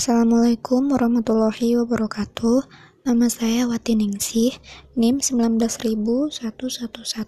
Assalamualaikum 0.00 0.96
warahmatullahi 0.96 1.76
wabarakatuh. 1.76 2.64
Nama 3.04 3.28
saya 3.28 3.68
Wati 3.68 4.00
Ningsih, 4.00 4.56
NIM 4.96 5.20
1911148. 5.20 7.20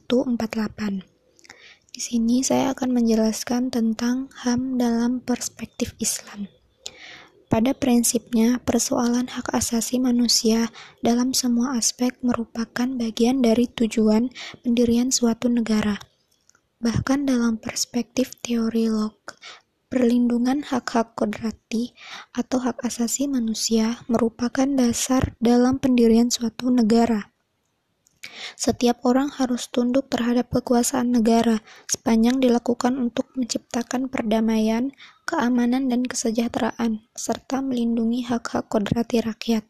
Di 1.93 2.01
sini 2.01 2.41
saya 2.41 2.73
akan 2.73 2.97
menjelaskan 2.97 3.69
tentang 3.69 4.33
HAM 4.41 4.81
dalam 4.81 5.21
perspektif 5.21 5.93
Islam. 6.01 6.49
Pada 7.53 7.77
prinsipnya, 7.77 8.57
persoalan 8.65 9.29
hak 9.29 9.53
asasi 9.53 10.01
manusia 10.01 10.73
dalam 11.05 11.37
semua 11.37 11.77
aspek 11.77 12.17
merupakan 12.25 12.89
bagian 12.97 13.45
dari 13.45 13.69
tujuan 13.69 14.33
pendirian 14.65 15.13
suatu 15.13 15.53
negara. 15.53 16.01
Bahkan 16.81 17.29
dalam 17.29 17.61
perspektif 17.61 18.33
teori 18.41 18.89
log, 18.89 19.21
Perlindungan 19.93 20.65
hak-hak 20.65 21.13
kodrati 21.21 21.93
atau 22.33 22.65
hak 22.65 22.81
asasi 22.81 23.29
manusia 23.29 24.01
merupakan 24.09 24.65
dasar 24.65 25.37
dalam 25.37 25.77
pendirian 25.77 26.33
suatu 26.33 26.73
negara. 26.73 27.29
Setiap 28.57 29.05
orang 29.05 29.29
harus 29.37 29.69
tunduk 29.69 30.09
terhadap 30.09 30.49
kekuasaan 30.49 31.13
negara 31.13 31.61
sepanjang 31.85 32.41
dilakukan 32.41 32.97
untuk 32.97 33.29
menciptakan 33.37 34.09
perdamaian, 34.09 34.97
keamanan, 35.29 35.93
dan 35.93 36.09
kesejahteraan, 36.09 37.05
serta 37.13 37.61
melindungi 37.61 38.25
hak-hak 38.25 38.73
kodrati 38.73 39.21
rakyat 39.21 39.69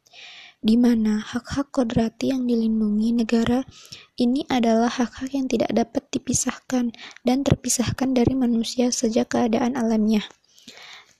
di 0.62 0.78
mana 0.78 1.18
hak-hak 1.18 1.74
kodrati 1.74 2.30
yang 2.30 2.46
dilindungi 2.46 3.10
negara 3.18 3.66
ini 4.14 4.46
adalah 4.46 4.86
hak-hak 4.86 5.34
yang 5.34 5.50
tidak 5.50 5.74
dapat 5.74 6.06
dipisahkan 6.14 6.94
dan 7.26 7.38
terpisahkan 7.42 8.14
dari 8.14 8.38
manusia 8.38 8.94
sejak 8.94 9.34
keadaan 9.34 9.74
alamnya. 9.74 10.22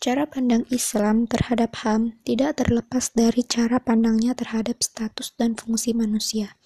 Cara 0.02 0.27
pandang 0.27 0.66
Islam 0.70 1.27
terhadap 1.27 1.78
HAM 1.82 2.23
tidak 2.23 2.62
terlepas 2.62 3.15
dari 3.15 3.42
cara 3.46 3.78
pandangnya 3.82 4.34
terhadap 4.34 4.82
status 4.82 5.35
dan 5.38 5.59
fungsi 5.59 5.95
manusia. 5.95 6.59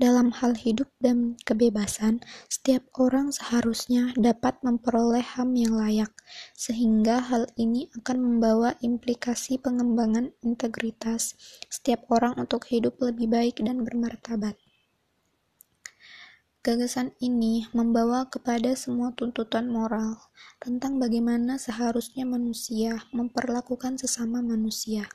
Dalam 0.00 0.32
hal 0.32 0.56
hidup 0.56 0.88
dan 0.96 1.36
kebebasan, 1.44 2.24
setiap 2.48 2.88
orang 2.96 3.36
seharusnya 3.36 4.16
dapat 4.16 4.56
memperoleh 4.64 5.20
HAM 5.20 5.52
yang 5.52 5.76
layak, 5.76 6.08
sehingga 6.56 7.20
hal 7.20 7.52
ini 7.60 7.92
akan 8.00 8.16
membawa 8.16 8.80
implikasi 8.80 9.60
pengembangan 9.60 10.32
integritas 10.40 11.36
setiap 11.68 12.08
orang 12.08 12.32
untuk 12.40 12.64
hidup 12.72 12.96
lebih 12.96 13.28
baik 13.28 13.60
dan 13.60 13.84
bermartabat. 13.84 14.56
Gagasan 16.64 17.12
ini 17.20 17.68
membawa 17.76 18.24
kepada 18.32 18.72
semua 18.80 19.12
tuntutan 19.12 19.68
moral 19.68 20.16
tentang 20.64 20.96
bagaimana 20.96 21.60
seharusnya 21.60 22.24
manusia 22.24 23.04
memperlakukan 23.12 24.00
sesama 24.00 24.40
manusia 24.40 25.12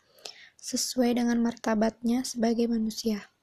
sesuai 0.61 1.17
dengan 1.17 1.41
martabatnya 1.41 2.21
sebagai 2.21 2.69
manusia. 2.69 3.33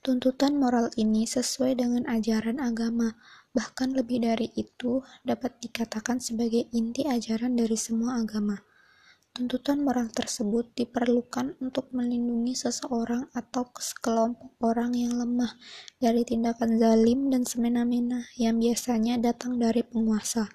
Tuntutan 0.00 0.56
moral 0.56 0.88
ini 0.96 1.28
sesuai 1.28 1.76
dengan 1.76 2.08
ajaran 2.08 2.56
agama, 2.56 3.20
bahkan 3.52 3.92
lebih 3.92 4.24
dari 4.24 4.48
itu 4.56 5.04
dapat 5.28 5.60
dikatakan 5.60 6.16
sebagai 6.24 6.72
inti 6.72 7.04
ajaran 7.04 7.52
dari 7.52 7.76
semua 7.76 8.16
agama. 8.16 8.64
Tuntutan 9.36 9.84
moral 9.84 10.08
tersebut 10.08 10.72
diperlukan 10.72 11.60
untuk 11.60 11.92
melindungi 11.92 12.56
seseorang 12.56 13.28
atau 13.36 13.68
sekelompok 13.76 14.56
orang 14.64 14.96
yang 14.96 15.20
lemah 15.20 15.52
dari 16.00 16.24
tindakan 16.24 16.80
zalim 16.80 17.28
dan 17.28 17.44
semena-mena 17.44 18.24
yang 18.40 18.56
biasanya 18.56 19.20
datang 19.20 19.60
dari 19.60 19.84
penguasa 19.84 20.48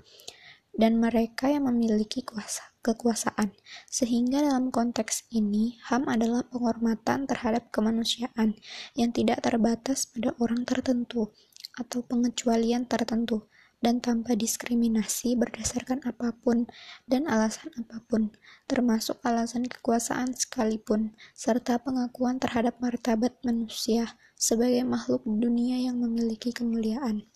dan 0.75 0.99
mereka 0.99 1.47
yang 1.47 1.71
memiliki 1.71 2.21
kuasa, 2.21 2.75
kekuasaan. 2.83 3.55
Sehingga 3.87 4.43
dalam 4.43 4.69
konteks 4.69 5.31
ini, 5.31 5.79
HAM 5.87 6.11
adalah 6.11 6.43
penghormatan 6.47 7.25
terhadap 7.25 7.71
kemanusiaan 7.71 8.59
yang 8.99 9.15
tidak 9.15 9.43
terbatas 9.43 10.07
pada 10.11 10.35
orang 10.43 10.67
tertentu 10.67 11.31
atau 11.75 12.03
pengecualian 12.03 12.87
tertentu 12.87 13.47
dan 13.83 13.99
tanpa 13.99 14.33
diskriminasi 14.33 15.37
berdasarkan 15.37 16.01
apa 16.07 16.33
pun 16.33 16.65
dan 17.05 17.27
alasan 17.29 17.69
apa 17.77 18.01
pun, 18.07 18.33
termasuk 18.65 19.19
alasan 19.21 19.67
kekuasaan 19.67 20.33
sekalipun, 20.33 21.13
serta 21.37 21.77
pengakuan 21.83 22.41
terhadap 22.41 22.79
martabat 22.81 23.37
manusia 23.45 24.17
sebagai 24.33 24.81
makhluk 24.87 25.21
dunia 25.27 25.77
yang 25.77 26.01
memiliki 26.01 26.49
kemuliaan. 26.49 27.29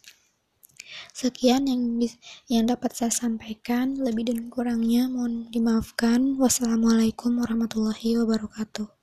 Sekian 1.16 1.66
yang 1.72 2.04
yang 2.52 2.68
dapat 2.68 2.92
saya 2.94 3.12
sampaikan. 3.16 3.96
Lebih 3.96 4.30
dan 4.30 4.52
kurangnya 4.52 5.08
mohon 5.08 5.48
dimaafkan. 5.50 6.36
Wassalamualaikum 6.36 7.40
warahmatullahi 7.40 8.20
wabarakatuh. 8.20 8.99